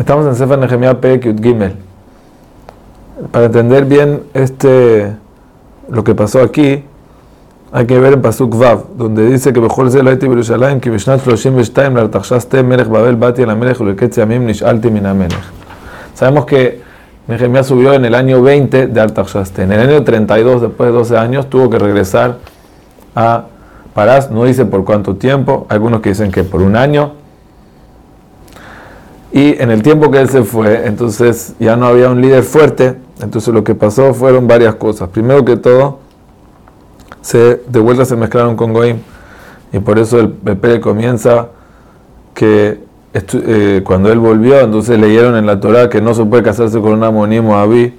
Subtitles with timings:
[0.00, 1.76] Estamos en Sefer Nehemiah Yud Gimel.
[3.30, 5.12] Para entender bien este,
[5.90, 6.82] lo que pasó aquí,
[7.70, 11.20] hay que ver en Pasuk Vav, donde dice que Bechol Zel Haiti Yerushalayim, que Mishnat
[11.20, 15.36] 32, Lartachshaste Melech Babel Bati la Melech Uleketz Yamim Nishalti Min Melech.
[16.14, 16.80] Sabemos que
[17.28, 19.64] Nehemiah subió en el año 20 de Artaxaste.
[19.64, 22.38] En el año 32, después de 12 años, tuvo que regresar
[23.14, 23.44] a
[23.92, 24.30] Parás.
[24.30, 27.19] No dice por cuánto tiempo, algunos que dicen que por un año.
[29.32, 32.96] Y en el tiempo que él se fue, entonces ya no había un líder fuerte.
[33.22, 35.08] Entonces lo que pasó fueron varias cosas.
[35.10, 35.98] Primero que todo,
[37.20, 38.98] se, de vuelta se mezclaron con Goim.
[39.72, 41.48] Y por eso el PP comienza
[42.34, 42.80] que
[43.12, 46.92] eh, cuando él volvió, entonces leyeron en la Torah que no se puede casarse con
[46.92, 47.96] un amonismo Abí.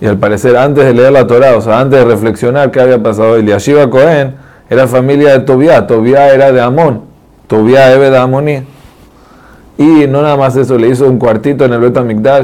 [0.00, 3.02] Y al parecer, antes de leer la Torah, o sea, antes de reflexionar qué había
[3.02, 4.34] pasado, Eliashiva Cohen
[4.68, 5.86] era familia de Tobía.
[5.86, 7.02] Tobía era de Amón.
[7.46, 8.62] Tobía Ebe de Amoní.
[9.78, 11.98] Y no nada más eso, le hizo un cuartito en el Bet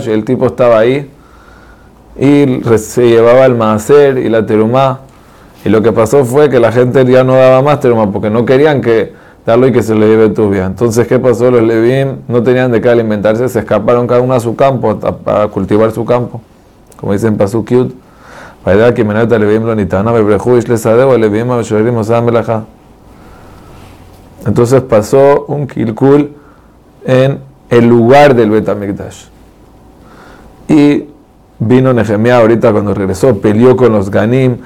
[0.07, 1.11] y el tipo estaba ahí
[2.19, 5.01] y se llevaba el maaser y la terumá.
[5.65, 8.45] Y lo que pasó fue que la gente ya no daba más terumá porque no
[8.45, 9.13] querían que
[9.45, 10.67] darlo y que se le lleve vida.
[10.67, 11.51] Entonces, ¿qué pasó?
[11.51, 15.49] Los Levim no tenían de qué alimentarse, se escaparon cada uno a su campo para
[15.49, 16.41] cultivar su campo.
[16.99, 17.95] Como dicen Pasukiut,
[18.65, 18.95] para a
[24.47, 26.35] Entonces pasó un kilkul
[27.05, 29.27] en el lugar del Betamikdash.
[30.69, 31.05] Y
[31.59, 34.59] vino Nehemiah ahorita cuando regresó, peleó con los Ganim,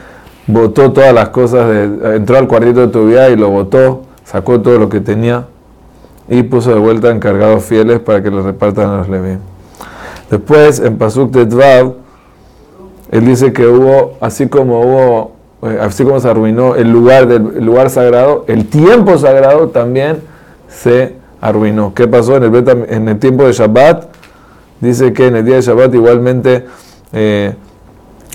[0.47, 4.79] botó todas las cosas, de, entró al cuartito de Tobía y lo botó, sacó todo
[4.79, 5.47] lo que tenía
[6.29, 9.39] y puso de vuelta encargados fieles para que lo repartan a los Leví.
[10.31, 11.95] Después, en Pasuk de Dvav,
[13.11, 17.65] él dice que hubo, así como hubo, eh, así como se arruinó el lugar del
[17.65, 20.23] lugar sagrado, el tiempo sagrado también
[20.69, 21.93] se arruinó.
[21.93, 24.07] ¿Qué pasó en el, tiempo de Shabbat?
[24.81, 26.65] Dice que en el día de Shabbat igualmente
[27.13, 27.55] eh,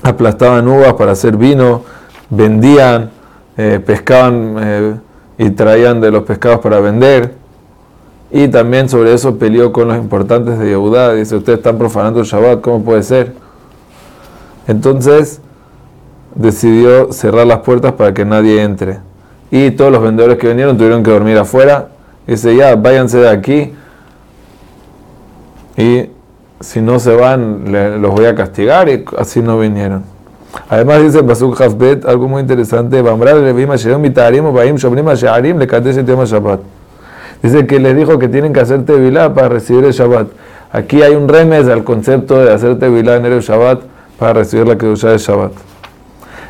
[0.04, 1.84] aplastaban uvas para hacer vino,
[2.30, 3.10] vendían,
[3.58, 4.96] eh, pescaban eh,
[5.38, 7.34] y traían de los pescados para vender.
[8.30, 11.14] Y también sobre eso peleó con los importantes de Yehudá.
[11.14, 13.34] Dice, ustedes están profanando el Shabbat, ¿cómo puede ser?
[14.68, 15.40] Entonces
[16.36, 19.00] decidió cerrar las puertas para que nadie entre.
[19.50, 21.88] Y todos los vendedores que vinieron tuvieron que dormir afuera
[22.28, 23.74] Dice, ya, váyanse de aquí.
[25.78, 26.10] Y
[26.60, 27.72] si no se van,
[28.02, 28.90] los voy a castigar.
[28.90, 30.04] Y así no vinieron.
[30.70, 33.02] Además dice Pasuk Hafbet, algo muy interesante.
[37.44, 40.28] Dice que les dijo que tienen que hacer tevilá para recibir el Shabbat.
[40.72, 43.82] Aquí hay un remes al concepto de hacer tevilá en el Shabbat
[44.18, 45.52] para recibir la kedusha del Shabbat.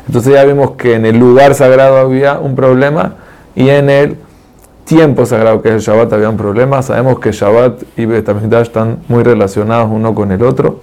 [0.06, 3.14] Entonces ya vimos que en el lugar sagrado había un problema
[3.54, 4.16] y en el
[4.88, 6.80] tiempo sagrado que es el Shabbat había un problema.
[6.82, 10.80] Sabemos que Shabbat y Betamikdash están muy relacionados uno con el otro.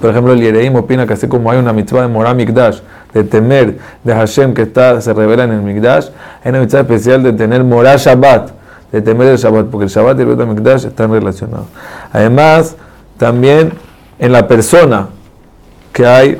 [0.00, 2.80] Por ejemplo, el Yereim opina que así como hay una mitzvah de Morah Mikdash,
[3.14, 6.08] de temer de Hashem que está, se revela en el Mikdash,
[6.44, 8.50] hay una mitzvah especial de tener Morah Shabbat,
[8.92, 11.66] de temer el Shabbat, porque el Shabbat y el Betamikdash están relacionados.
[12.12, 12.76] Además,
[13.16, 13.72] también
[14.18, 15.08] en la persona
[15.94, 16.38] que hay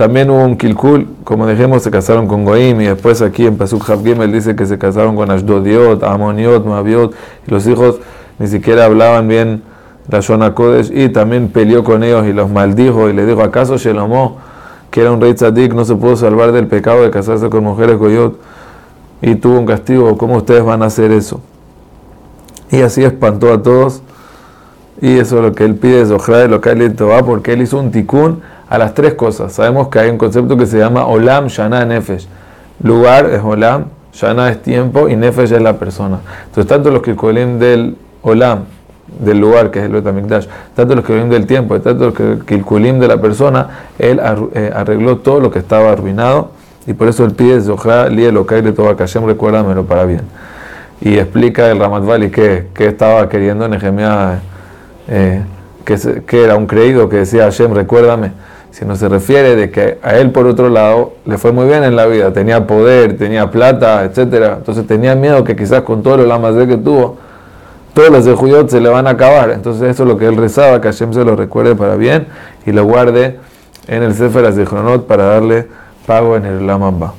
[0.00, 3.84] también hubo un Kilkul, como dijimos, se casaron con Goim y después aquí en Pasuk
[4.02, 7.14] Gimel dice que se casaron con Ashdodiot, Amoniot, Moabiot
[7.46, 7.98] y los hijos
[8.38, 9.62] ni siquiera hablaban bien
[10.08, 13.76] la Shona Kodesh y también peleó con ellos y los maldijo y le dijo, ¿acaso
[13.76, 14.38] Shelomó,
[14.90, 17.98] que era un rey tzadik, no se pudo salvar del pecado de casarse con mujeres
[17.98, 18.40] Goyot
[19.20, 20.16] y tuvo un castigo?
[20.16, 21.42] ¿Cómo ustedes van a hacer eso?
[22.70, 24.00] Y así espantó a todos
[25.02, 26.96] y eso es lo que él pide, es de lo que él
[27.26, 28.40] porque él hizo un tikkun
[28.70, 29.52] a las tres cosas.
[29.52, 32.26] Sabemos que hay un concepto que se llama Olam, Shana, Nefesh.
[32.82, 36.20] Lugar es Olam, Shana es tiempo y Nefesh es la persona.
[36.46, 38.60] Entonces, tanto los que colen del Olam,
[39.18, 43.08] del lugar, que es el Betamikdash, tanto los que del tiempo, tanto los que de
[43.08, 43.66] la persona,
[43.98, 44.20] él
[44.54, 46.52] eh, arregló todo lo que estaba arruinado
[46.86, 50.22] y por eso él pide Zohra, Lie, Lokai, Le Toba Kashem, recuérdamelo para bien.
[51.00, 54.38] Y explica el Ramat Vali que, estaba queriendo Nehemiah,
[55.08, 55.42] eh,
[55.84, 58.30] que, que era un creído que decía Hashem, recuérdame
[58.70, 61.96] sino se refiere de que a él por otro lado le fue muy bien en
[61.96, 64.56] la vida, tenía poder, tenía plata, etc.
[64.58, 67.16] Entonces tenía miedo que quizás con todo lo de que tuvo,
[67.94, 69.50] todos los de Judot se le van a acabar.
[69.50, 72.26] Entonces eso es lo que él rezaba, que Hashem se lo recuerde para bien
[72.64, 73.38] y lo guarde
[73.88, 75.66] en el Sefer de para darle
[76.06, 77.14] pago en el Lamamba.